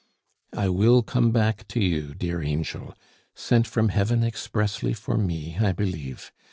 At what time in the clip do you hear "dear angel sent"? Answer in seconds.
2.15-3.67